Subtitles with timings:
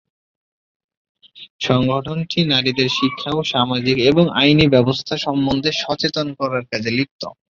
[1.61, 7.21] সংগঠনটি নারীদের শিক্ষা ও সামাজিক এবং আইনী ব্যবস্থা সম্বন্ধে সচেতন করার কাজে লিপ্ত।